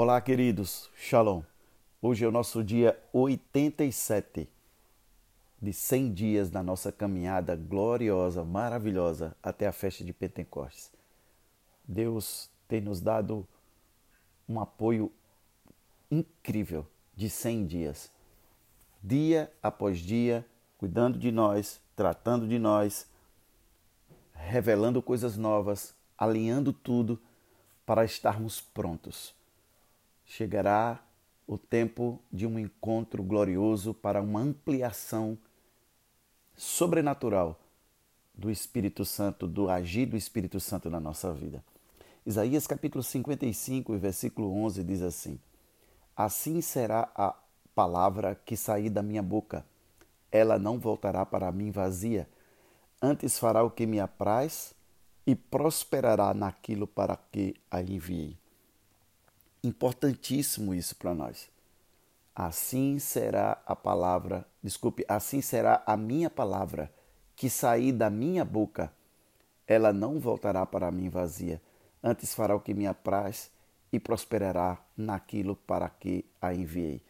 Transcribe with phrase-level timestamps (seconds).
[0.00, 0.88] Olá, queridos.
[0.94, 1.42] Shalom.
[2.00, 4.48] Hoje é o nosso dia 87
[5.60, 10.92] de 100 dias da nossa caminhada gloriosa, maravilhosa até a festa de Pentecostes.
[11.82, 13.44] Deus tem nos dado
[14.48, 15.10] um apoio
[16.08, 16.86] incrível
[17.16, 18.12] de 100 dias.
[19.02, 20.46] Dia após dia,
[20.78, 23.10] cuidando de nós, tratando de nós,
[24.32, 27.20] revelando coisas novas, alinhando tudo
[27.84, 29.36] para estarmos prontos.
[30.28, 31.02] Chegará
[31.46, 35.38] o tempo de um encontro glorioso para uma ampliação
[36.54, 37.58] sobrenatural
[38.34, 41.64] do Espírito Santo, do agir do Espírito Santo na nossa vida.
[42.26, 45.40] Isaías capítulo 55, versículo 11 diz assim:
[46.14, 47.34] Assim será a
[47.74, 49.64] palavra que sair da minha boca.
[50.30, 52.28] Ela não voltará para mim vazia,
[53.00, 54.74] antes fará o que me apraz
[55.26, 58.36] e prosperará naquilo para que a enviei.
[59.68, 61.46] Importantíssimo isso para nós.
[62.34, 66.90] Assim será a palavra, desculpe, assim será a minha palavra
[67.36, 68.90] que sair da minha boca.
[69.66, 71.60] Ela não voltará para mim vazia,
[72.02, 73.50] antes fará o que me apraz
[73.92, 77.02] e prosperará naquilo para que a enviei.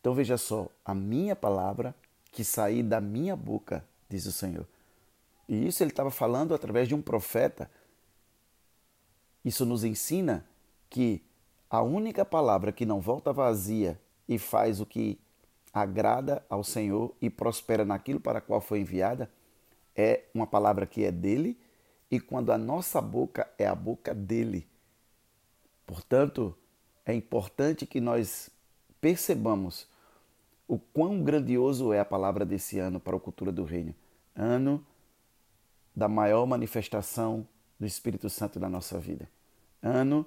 [0.00, 1.94] Então veja só, a minha palavra
[2.32, 4.66] que sair da minha boca, diz o Senhor.
[5.46, 7.70] E isso ele estava falando através de um profeta.
[9.44, 10.46] Isso nos ensina
[10.88, 11.22] que
[11.76, 15.20] a única palavra que não volta vazia e faz o que
[15.74, 19.30] agrada ao Senhor e prospera naquilo para qual foi enviada
[19.94, 21.60] é uma palavra que é dele
[22.10, 24.66] e quando a nossa boca é a boca dele.
[25.84, 26.56] Portanto,
[27.04, 28.48] é importante que nós
[28.98, 29.86] percebamos
[30.66, 33.94] o quão grandioso é a palavra desse ano para a cultura do reino.
[34.34, 34.82] Ano
[35.94, 37.46] da maior manifestação
[37.78, 39.28] do Espírito Santo na nossa vida.
[39.82, 40.24] Ano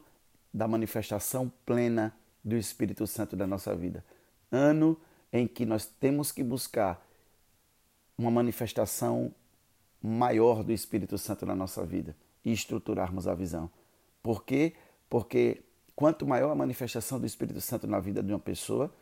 [0.54, 4.04] da manifestação plena do Espírito Santo da nossa vida.
[4.52, 4.98] Ano
[5.32, 7.06] em que nós temos que buscar
[8.18, 9.34] uma manifestação
[10.02, 13.70] maior do Espírito Santo na nossa vida e estruturarmos a visão.
[14.24, 14.74] Por quê?
[15.10, 15.62] Porque
[15.96, 18.94] quanto maior a manifestação do Espírito Santo na vida de uma pessoa,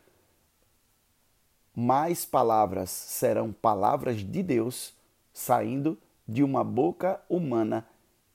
[1.74, 4.94] mais palavras serão palavras de Deus
[5.32, 7.86] saindo de uma boca humana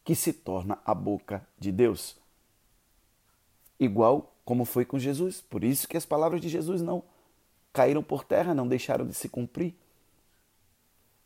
[0.04, 2.18] que se torna a boca de Deus.
[3.84, 5.42] Igual como foi com Jesus.
[5.42, 7.04] Por isso que as palavras de Jesus não
[7.72, 9.74] caíram por terra, não deixaram de se cumprir.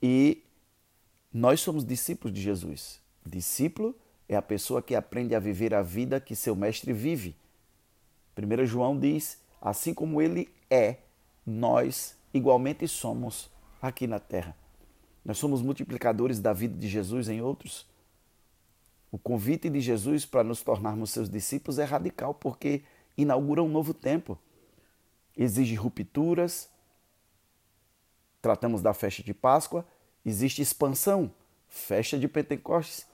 [0.01, 0.44] E
[1.34, 3.00] nós somos discípulos de Jesus.
[3.25, 3.95] Discípulo
[4.29, 7.35] é a pessoa que aprende a viver a vida que seu mestre vive.
[8.38, 10.97] 1 João diz: assim como ele é,
[11.45, 13.50] nós igualmente somos
[13.81, 14.56] aqui na terra.
[15.24, 17.85] Nós somos multiplicadores da vida de Jesus em outros.
[19.12, 22.84] O convite de Jesus para nos tornarmos seus discípulos é radical, porque
[23.18, 24.38] inaugura um novo tempo.
[25.35, 26.69] Exige rupturas.
[28.41, 29.85] Tratamos da festa de Páscoa.
[30.25, 31.31] Existe expansão,
[31.68, 33.07] festa de Pentecostes.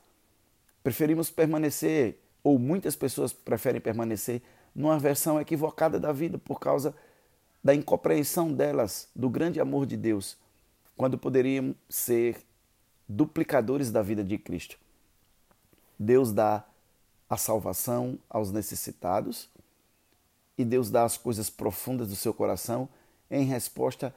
[0.83, 4.41] Preferimos permanecer, ou muitas pessoas preferem permanecer,
[4.75, 6.95] numa versão equivocada da vida por causa
[7.63, 10.37] da incompreensão delas do grande amor de Deus
[10.97, 12.37] quando poderiam ser
[13.07, 14.77] duplicadores da vida de Cristo.
[15.97, 16.63] Deus dá
[17.29, 19.49] a salvação aos necessitados
[20.57, 22.87] e Deus dá as coisas profundas do seu coração
[23.29, 24.13] em resposta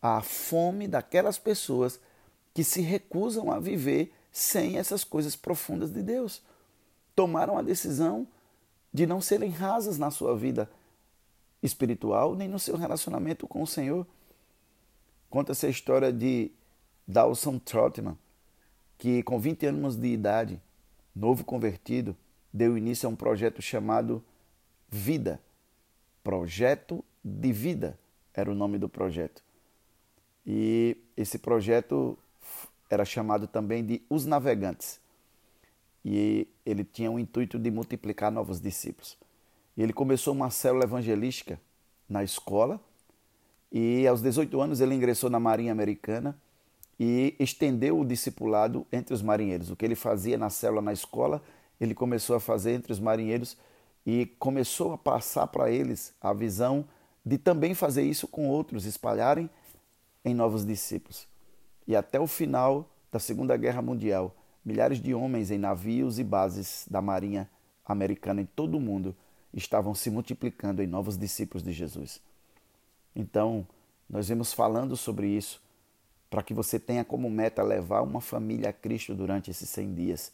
[0.00, 1.98] à fome daquelas pessoas
[2.54, 6.42] que se recusam a viver sem essas coisas profundas de Deus.
[7.14, 8.26] Tomaram a decisão
[8.92, 10.70] de não serem rasas na sua vida
[11.62, 14.06] espiritual nem no seu relacionamento com o Senhor.
[15.28, 16.50] Conta-se a história de
[17.06, 18.18] Dawson Trotman,
[18.98, 20.60] que com 20 anos de idade,
[21.14, 22.16] novo convertido,
[22.52, 24.22] deu início a um projeto chamado
[24.88, 25.40] Vida.
[26.22, 27.98] Projeto de Vida
[28.34, 29.42] era o nome do projeto.
[30.46, 32.18] E esse projeto
[32.88, 35.00] era chamado também de Os Navegantes.
[36.04, 39.16] E ele tinha o intuito de multiplicar novos discípulos.
[39.76, 41.60] Ele começou uma célula evangelística
[42.08, 42.80] na escola
[43.70, 46.36] e aos 18 anos ele ingressou na Marinha Americana
[47.02, 49.70] e estendeu o discipulado entre os marinheiros.
[49.70, 51.42] O que ele fazia na célula, na escola,
[51.80, 53.56] ele começou a fazer entre os marinheiros
[54.04, 56.84] e começou a passar para eles a visão
[57.24, 59.48] de também fazer isso com outros, espalharem
[60.22, 61.26] em novos discípulos.
[61.86, 66.84] E até o final da Segunda Guerra Mundial, milhares de homens em navios e bases
[66.90, 67.48] da Marinha
[67.82, 69.16] Americana em todo o mundo
[69.54, 72.20] estavam se multiplicando em novos discípulos de Jesus.
[73.16, 73.66] Então,
[74.08, 75.62] nós vemos falando sobre isso
[76.30, 80.32] para que você tenha como meta levar uma família a Cristo durante esses 100 dias.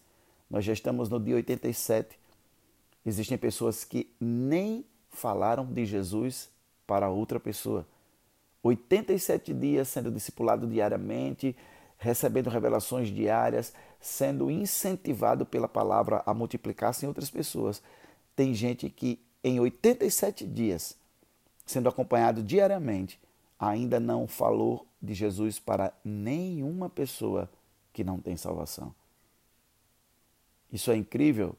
[0.48, 2.18] Nós já estamos no dia 87.
[3.04, 6.50] Existem pessoas que nem falaram de Jesus
[6.86, 7.86] para outra pessoa.
[8.62, 11.56] 87 dias sendo discipulado diariamente,
[11.96, 17.82] recebendo revelações diárias, sendo incentivado pela palavra a multiplicar-se em outras pessoas.
[18.34, 20.96] Tem gente que em 87 dias,
[21.64, 23.18] sendo acompanhado diariamente,
[23.58, 27.50] ainda não falou de Jesus para nenhuma pessoa
[27.92, 28.94] que não tem salvação.
[30.70, 31.56] Isso é incrível?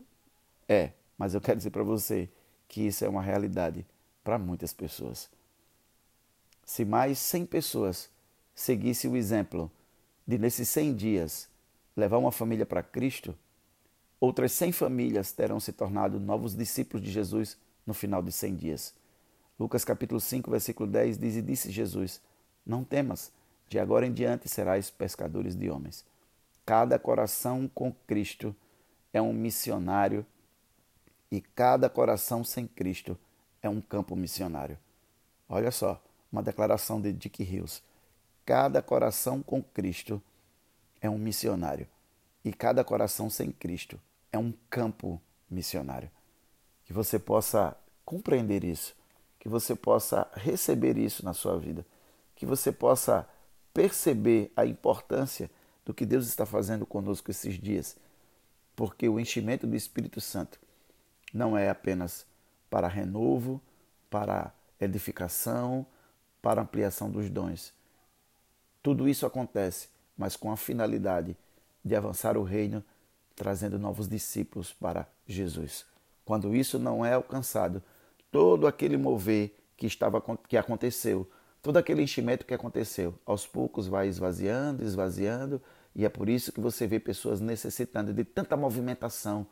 [0.67, 2.29] É, mas eu quero dizer para você
[2.67, 3.85] que isso é uma realidade
[4.23, 5.29] para muitas pessoas.
[6.65, 8.09] Se mais 100 pessoas
[8.53, 9.71] seguissem o exemplo
[10.27, 11.49] de, nesses 100 dias,
[11.95, 13.33] levar uma família para Cristo,
[14.19, 18.93] outras 100 famílias terão se tornado novos discípulos de Jesus no final de 100 dias.
[19.59, 22.21] Lucas capítulo 5, versículo 10 diz: E disse Jesus:
[22.65, 23.31] Não temas,
[23.69, 26.05] de agora em diante serás pescadores de homens.
[26.65, 28.55] Cada coração com Cristo
[29.13, 30.25] é um missionário
[31.31, 33.17] e cada coração sem Cristo
[33.61, 34.77] é um campo missionário.
[35.49, 37.81] Olha só, uma declaração de Dick Hills.
[38.45, 40.21] Cada coração com Cristo
[41.01, 41.87] é um missionário
[42.43, 43.99] e cada coração sem Cristo
[44.31, 46.09] é um campo missionário.
[46.85, 47.75] Que você possa
[48.05, 48.95] compreender isso,
[49.39, 51.85] que você possa receber isso na sua vida,
[52.35, 53.27] que você possa
[53.77, 55.51] perceber a importância
[55.85, 57.95] do que Deus está fazendo conosco esses dias,
[58.75, 60.59] porque o enchimento do Espírito Santo
[61.31, 62.25] não é apenas
[62.71, 63.61] para renovo,
[64.09, 64.51] para
[64.81, 65.85] edificação,
[66.41, 67.71] para ampliação dos dons.
[68.81, 71.37] Tudo isso acontece, mas com a finalidade
[71.85, 72.83] de avançar o reino,
[73.35, 75.85] trazendo novos discípulos para Jesus.
[76.25, 77.83] Quando isso não é alcançado,
[78.31, 81.29] todo aquele mover que estava que aconteceu,
[81.61, 85.61] todo aquele enchimento que aconteceu, aos poucos vai esvaziando, esvaziando,
[85.95, 89.47] e é por isso que você vê pessoas necessitando de tanta movimentação,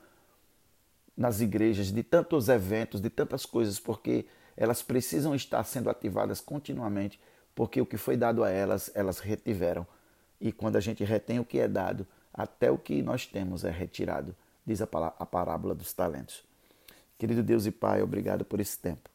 [1.17, 4.25] nas igrejas, de tantos eventos, de tantas coisas, porque
[4.57, 7.19] elas precisam estar sendo ativadas continuamente,
[7.53, 9.87] porque o que foi dado a elas, elas retiveram.
[10.39, 13.71] E quando a gente retém o que é dado, até o que nós temos é
[13.71, 14.35] retirado,
[14.65, 16.43] diz a parábola dos talentos.
[17.17, 19.09] Querido Deus e Pai, obrigado por esse tempo.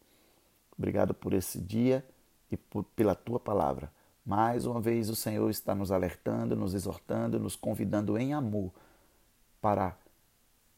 [0.76, 2.02] Obrigado por esse dia
[2.50, 3.90] e por, pela tua palavra.
[4.24, 8.70] Mais uma vez o Senhor está nos alertando, nos exortando, nos convidando em amor
[9.60, 9.96] para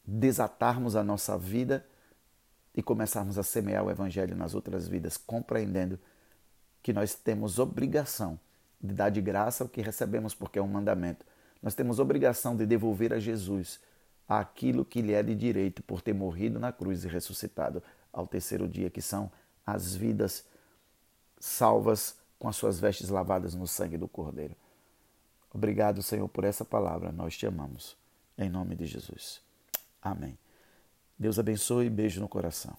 [0.05, 1.85] desatarmos a nossa vida
[2.75, 5.99] e começarmos a semear o Evangelho nas outras vidas, compreendendo
[6.83, 8.39] que nós temos obrigação
[8.81, 11.25] de dar de graça o que recebemos, porque é um mandamento.
[11.63, 13.79] Nós temos obrigação de devolver a Jesus
[14.29, 17.83] aquilo que lhe é de direito por ter morrido na cruz e ressuscitado
[18.13, 19.31] ao terceiro dia, que são
[19.65, 20.45] as vidas
[21.43, 24.55] salvas com as suas vestes lavadas no sangue do Cordeiro.
[25.53, 27.11] Obrigado, Senhor, por essa palavra.
[27.11, 27.97] Nós te amamos.
[28.39, 29.43] Em nome de Jesus.
[30.01, 30.39] Amém.
[31.19, 32.77] Deus abençoe e beijo no coração.